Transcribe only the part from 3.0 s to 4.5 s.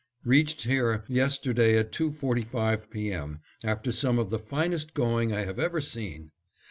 M., after some of the